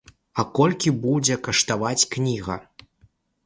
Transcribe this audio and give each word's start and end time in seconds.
Колькі 0.59 0.93
будзе 1.03 1.37
каштаваць 1.49 2.07
кніга? 2.17 2.61